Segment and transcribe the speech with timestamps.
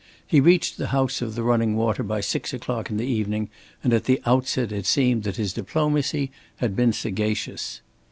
[0.25, 3.51] He reached the house of the Running Water by six o'clock in the evening;
[3.83, 7.81] and at the outset it seemed that his diplomacy had been sagacious.